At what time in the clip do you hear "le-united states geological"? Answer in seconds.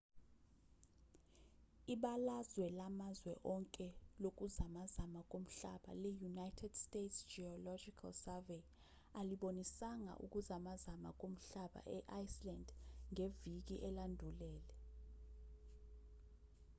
6.01-8.11